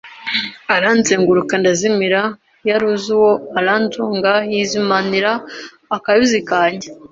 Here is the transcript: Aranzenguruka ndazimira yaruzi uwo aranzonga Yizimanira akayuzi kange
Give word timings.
Aranzenguruka 0.75 1.53
ndazimira 1.61 2.21
yaruzi 2.67 3.09
uwo 3.17 3.31
aranzonga 3.59 4.31
Yizimanira 4.51 5.31
akayuzi 5.95 6.39
kange 6.49 6.89